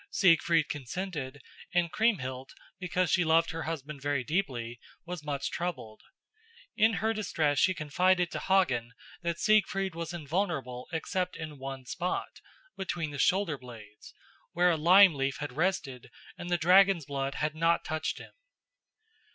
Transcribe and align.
Siegfried 0.09 0.67
consented, 0.67 1.43
and 1.75 1.91
Kriemhild, 1.91 2.53
because 2.79 3.11
she 3.11 3.23
loved 3.23 3.51
her 3.51 3.61
husband 3.69 4.01
very 4.01 4.23
deeply, 4.23 4.79
was 5.05 5.23
much 5.23 5.51
troubled. 5.51 6.01
In 6.75 6.93
her 6.93 7.13
distress 7.13 7.59
she 7.59 7.75
confided 7.75 8.31
to 8.31 8.39
Hagen 8.39 8.93
that 9.21 9.37
Siegfried 9.37 9.93
was 9.93 10.11
invulnerable 10.11 10.87
except 10.91 11.35
in 11.35 11.59
one 11.59 11.85
spot, 11.85 12.41
between 12.75 13.11
the 13.11 13.19
shoulder 13.19 13.59
blades, 13.59 14.15
where 14.53 14.71
a 14.71 14.75
lime 14.75 15.13
leaf 15.13 15.37
had 15.37 15.53
rested 15.55 16.09
and 16.35 16.49
the 16.49 16.57
dragon's 16.57 17.05
blood 17.05 17.35
had 17.35 17.53
not 17.53 17.85
touched 17.85 18.17
him. 18.17 18.31